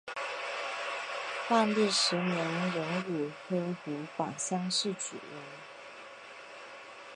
[1.49, 2.35] 万历十年
[2.73, 5.43] 壬午科湖广乡试举人。